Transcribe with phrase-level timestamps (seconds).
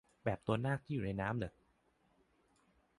[0.23, 1.53] แบบตัวนากที่อยู่ในน้ำเหรอ